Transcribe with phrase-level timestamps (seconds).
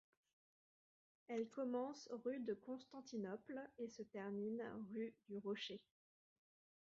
[1.27, 4.63] Elle commence rue de Constantinople et se termine
[4.95, 5.79] rue du Rocher.